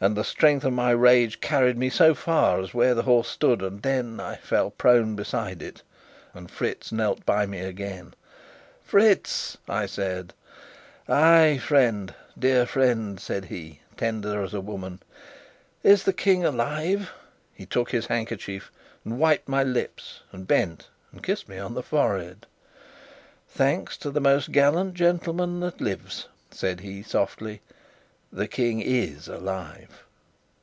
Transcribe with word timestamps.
And 0.00 0.18
the 0.18 0.22
strength 0.24 0.66
of 0.66 0.74
my 0.74 0.90
rage 0.90 1.40
carried 1.40 1.78
me 1.78 1.88
so 1.88 2.14
far 2.14 2.60
as 2.60 2.74
where 2.74 2.94
the 2.94 3.04
horse 3.04 3.26
stood, 3.26 3.62
and 3.62 3.80
then 3.80 4.20
I 4.20 4.36
fell 4.36 4.70
prone 4.70 5.16
beside 5.16 5.62
it. 5.62 5.80
And 6.34 6.50
Fritz 6.50 6.92
knelt 6.92 7.24
by 7.24 7.46
me 7.46 7.60
again. 7.60 8.12
"Fritz!" 8.82 9.56
I 9.66 9.86
said. 9.86 10.34
"Ay, 11.08 11.56
friend 11.56 12.14
dear 12.38 12.66
friend!" 12.66 13.18
he 13.18 13.24
said, 13.24 13.78
tender 13.96 14.42
as 14.42 14.52
a 14.52 14.60
woman. 14.60 15.00
"Is 15.82 16.04
the 16.04 16.12
King 16.12 16.44
alive?" 16.44 17.10
He 17.54 17.64
took 17.64 17.90
his 17.90 18.08
handkerchief 18.08 18.70
and 19.06 19.18
wiped 19.18 19.48
my 19.48 19.62
lips, 19.64 20.20
and 20.32 20.46
bent 20.46 20.86
and 21.12 21.22
kissed 21.22 21.48
me 21.48 21.56
on 21.56 21.72
the 21.72 21.82
forehead. 21.82 22.46
"Thanks 23.48 23.96
to 23.98 24.10
the 24.10 24.20
most 24.20 24.52
gallant 24.52 24.92
gentleman 24.92 25.60
that 25.60 25.80
lives," 25.80 26.28
said 26.50 26.80
he 26.80 27.02
softly, 27.02 27.62
"the 28.32 28.48
King 28.48 28.80
is 28.80 29.28
alive!" 29.28 30.02